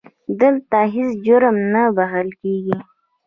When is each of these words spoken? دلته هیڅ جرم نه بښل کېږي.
دلته 0.39 0.77
هیڅ 0.93 1.09
جرم 1.25 1.55
نه 1.73 1.83
بښل 1.95 2.29
کېږي. 2.41 2.77